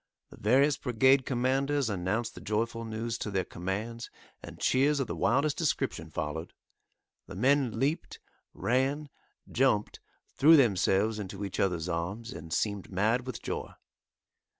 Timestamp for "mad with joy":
12.91-13.73